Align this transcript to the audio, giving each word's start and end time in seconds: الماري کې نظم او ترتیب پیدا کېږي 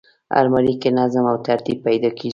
الماري 0.39 0.73
کې 0.81 0.89
نظم 0.99 1.23
او 1.31 1.37
ترتیب 1.47 1.77
پیدا 1.85 2.09
کېږي 2.17 2.29